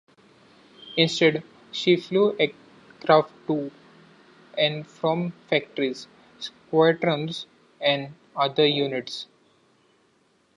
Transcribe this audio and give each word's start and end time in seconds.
Instead, 0.97 1.43
she 1.71 1.95
flew 1.95 2.35
aircraft 2.39 3.31
to 3.45 3.69
and 4.57 4.87
from 4.87 5.29
factories, 5.47 6.07
squadrons 6.39 7.45
and 7.79 8.15
other 8.35 8.65
units. 8.65 9.27